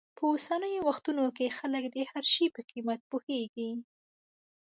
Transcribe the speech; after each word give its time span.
په 0.17 0.23
اوسنیو 0.31 0.85
وختونو 0.89 1.23
کې 1.37 1.55
خلک 1.57 1.83
د 1.89 1.97
هر 2.11 2.23
شي 2.33 2.45
په 2.55 2.61
قیمت 2.69 2.99
پوهېږي. 3.11 3.69